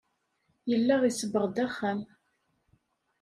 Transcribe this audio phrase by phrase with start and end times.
[0.69, 1.99] Yella isebbeɣ-d axxam.